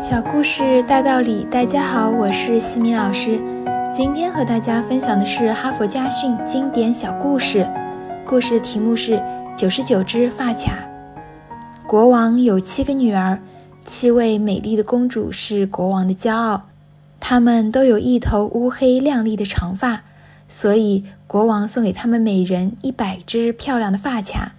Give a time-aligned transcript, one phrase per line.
[0.00, 3.38] 小故事大道理，大家好，我是西米老师。
[3.92, 7.68] 今天和大家分享的是哈佛家训经典小故事。
[8.26, 9.18] 故事的题目是
[9.54, 10.72] 《九十九只发卡》。
[11.86, 13.42] 国王有七个女儿，
[13.84, 16.62] 七位美丽的公主是国王的骄傲。
[17.20, 20.00] 她们都有一头乌黑亮丽的长发，
[20.48, 24.52] 所以国王送给她们每人一百只漂亮的发卡。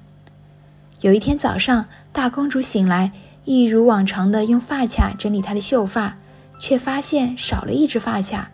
[0.99, 3.11] 有一天早上，大公主醒来。
[3.43, 6.15] 一如往常的用发卡整理她的秀发，
[6.59, 8.49] 却发现少了一只发卡，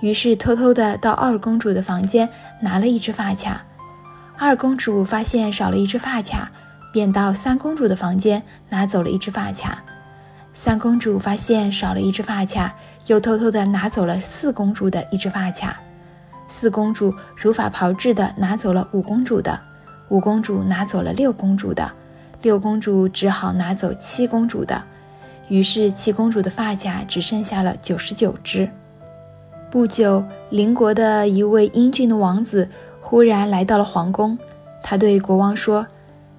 [0.00, 2.28] 于是偷偷的到二公主的房间
[2.62, 3.62] 拿了一只发卡。
[4.38, 6.50] 二公主发现少了一只发卡，
[6.92, 9.82] 便到三公主的房间拿走了一只发卡。
[10.54, 12.74] 三公主发现少了一只发卡，
[13.08, 15.78] 又偷偷的拿走了四公主的一只发卡。
[16.48, 19.60] 四公主如法炮制的拿走了五公主的，
[20.08, 21.92] 五公主拿走了六公主的。
[22.42, 24.82] 六公主只好拿走七公主的，
[25.48, 28.70] 于是七公主的发卡只剩下了九十九只。
[29.70, 32.68] 不久，邻国的一位英俊的王子
[33.00, 34.36] 忽然来到了皇宫。
[34.82, 35.86] 他对国王说：“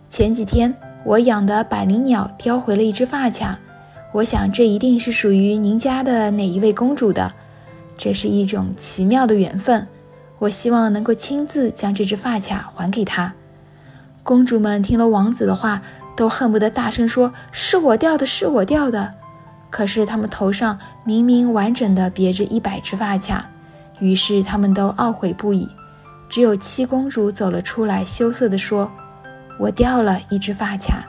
[0.09, 3.58] 前几天我养的百灵鸟叼回了一只发卡，
[4.11, 7.31] 我想这一定是属于您家的哪一位公主的。
[7.95, 9.88] 这是一种奇妙的缘分，
[10.39, 13.33] 我希望能够亲自将这只发卡还给她。”
[14.32, 15.82] 公主们听了王子的话，
[16.16, 19.12] 都恨不得大声说：“是我掉的，是我掉的。”
[19.70, 23.46] 可是他们头上明明完整的别着一百只发卡，
[24.00, 25.68] 于是他们都懊悔不已。
[26.30, 28.90] 只有七公主走了出来，羞涩地说
[29.60, 31.04] ：“我掉了一只发卡。”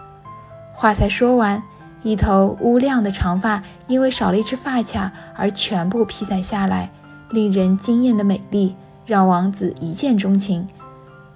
[0.75, 1.63] 话才说完，
[2.03, 6.91] 一头乌亮的长发因为少了一只发卡而全部披散下来，
[7.31, 8.75] 令人惊艳的美丽
[9.07, 10.67] 让王子一见钟情。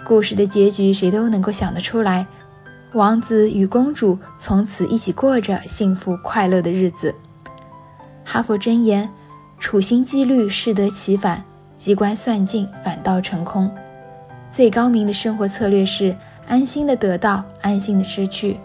[0.06, 2.24] 故事的结局谁都能够想得出来，
[2.92, 7.12] 王子与公主从此一起过着幸福快乐的日子。
[8.24, 9.10] 哈佛箴言：
[9.58, 11.42] 处心积虑适得其反，
[11.74, 13.68] 机关算尽反倒成空。
[14.48, 16.16] 最高明的生活策略是
[16.46, 18.58] 安心的得到，安心的失去。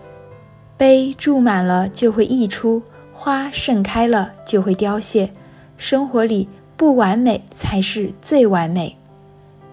[0.77, 5.31] 杯注满了就会溢出，花盛开了就会凋谢。
[5.75, 6.47] 生活里
[6.77, 8.95] 不完美才是最完美。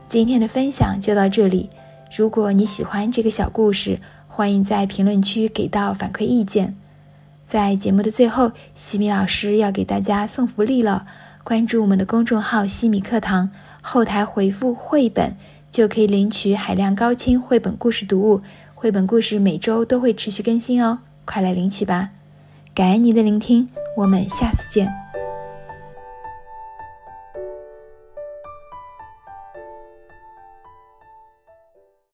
[0.09, 1.69] 今天的分享就到这里。
[2.17, 6.75] 如果你喜欢这个小故事，欢迎在评论区给到反馈意见。
[7.45, 11.07] 在节目的最后，西米老师要给大家送福利了。
[11.45, 13.51] 关注我们的公众号“西米课堂”，
[13.83, 15.37] 后台回复“绘本”
[15.71, 18.41] 就可以领取海量高清绘本故事读物。
[18.75, 22.11] 绘本故事每周都会持续更新哦，快来领取吧！
[22.75, 24.98] 感恩您的聆听，我们下次见。